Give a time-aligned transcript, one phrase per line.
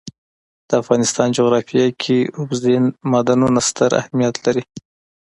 [0.67, 4.63] د افغانستان جغرافیه کې اوبزین معدنونه ستر اهمیت لري.